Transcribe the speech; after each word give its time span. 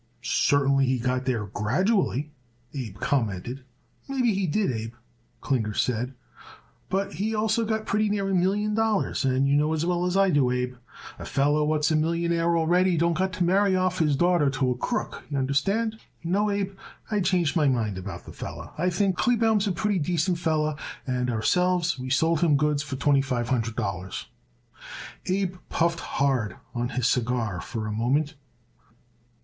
"Certainly, 0.23 0.87
he 0.87 0.97
got 0.97 1.25
there 1.25 1.45
gradually," 1.45 2.31
Abe 2.73 2.95
commented. 2.97 3.63
"Maybe 4.09 4.33
he 4.33 4.47
did, 4.47 4.71
Abe," 4.71 4.93
Klinger 5.41 5.75
said, 5.75 6.15
"but 6.89 7.13
he 7.13 7.35
also 7.35 7.63
got 7.65 7.85
pretty 7.85 8.09
near 8.09 8.27
a 8.27 8.33
million 8.33 8.73
dollars, 8.73 9.23
and 9.25 9.47
you 9.47 9.55
know 9.55 9.73
as 9.75 9.85
well 9.85 10.07
as 10.07 10.17
I 10.17 10.31
do, 10.31 10.49
Abe, 10.49 10.73
a 11.19 11.25
feller 11.25 11.63
what's 11.65 11.91
a 11.91 11.95
millionaire 11.95 12.57
already 12.57 12.97
don't 12.97 13.13
got 13.15 13.31
to 13.33 13.43
marry 13.43 13.75
off 13.75 13.99
his 13.99 14.15
daughter 14.15 14.49
to 14.49 14.71
a 14.71 14.75
crook, 14.75 15.23
y'understand. 15.29 15.99
No, 16.23 16.49
Abe, 16.49 16.75
I 17.11 17.19
changed 17.19 17.55
my 17.55 17.67
mind 17.67 17.99
about 17.99 18.25
that 18.25 18.33
feller. 18.33 18.71
I 18.79 18.89
think 18.89 19.17
Kleebaum's 19.17 19.67
a 19.67 19.71
pretty 19.71 19.99
decent 19.99 20.39
feller, 20.39 20.77
and 21.05 21.29
ourselves 21.29 21.99
we 21.99 22.09
sold 22.09 22.41
him 22.41 22.57
goods 22.57 22.81
for 22.81 22.95
twenty 22.95 23.21
five 23.21 23.49
hundred 23.49 23.75
dollars." 23.75 24.25
Abe 25.27 25.57
puffed 25.69 25.99
hard 25.99 26.55
on 26.73 26.89
his 26.89 27.05
cigar 27.05 27.61
for 27.61 27.85
a 27.85 27.91
moment. 27.91 28.33